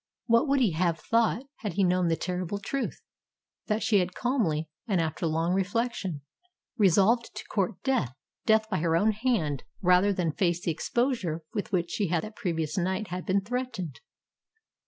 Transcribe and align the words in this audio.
What 0.25 0.47
would 0.47 0.61
he 0.61 0.71
have 0.71 0.97
thought 0.99 1.43
had 1.57 1.73
he 1.73 1.83
known 1.83 2.07
the 2.07 2.15
terrible 2.15 2.57
truth: 2.57 3.03
that 3.67 3.83
she 3.83 3.99
had 3.99 4.15
calmly, 4.15 4.67
and 4.87 4.99
after 4.99 5.27
long 5.27 5.53
reflection, 5.53 6.21
resolved 6.75 7.29
to 7.35 7.43
court 7.45 7.79
death 7.83 8.11
death 8.47 8.67
by 8.67 8.77
her 8.79 8.95
own 8.95 9.11
hand 9.11 9.61
rather 9.79 10.11
than 10.11 10.31
face 10.31 10.59
the 10.65 10.71
exposure 10.71 11.43
with 11.53 11.71
which 11.71 11.91
she 11.91 12.07
had 12.07 12.23
that 12.23 12.35
previous 12.35 12.79
night 12.79 13.09
been 13.27 13.41
threatened. 13.41 13.99